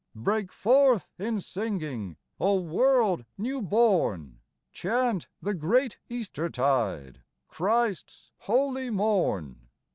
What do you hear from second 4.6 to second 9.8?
Chant the great Easter tide, Christ's holy morn.